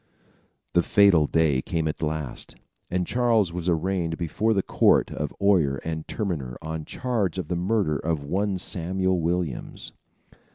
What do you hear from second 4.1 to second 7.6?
before the court of oyer and terminer on charge of the